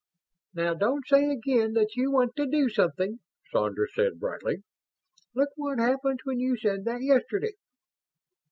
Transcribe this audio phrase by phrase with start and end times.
[0.55, 3.19] "Now don't say again that you want to do something,"
[3.53, 4.63] Sandra said, brightly.
[5.35, 7.53] "Look what happened when you said that yesterday."